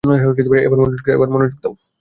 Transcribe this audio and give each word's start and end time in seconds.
এবার 1.09 1.29
মনোযোগ 1.31 1.57
দাও। 1.61 1.73